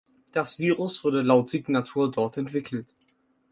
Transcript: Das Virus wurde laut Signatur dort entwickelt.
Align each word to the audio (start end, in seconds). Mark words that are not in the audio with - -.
Das 0.31 0.57
Virus 0.57 1.03
wurde 1.03 1.21
laut 1.21 1.51
Signatur 1.51 2.09
dort 2.09 2.35
entwickelt. 2.37 2.87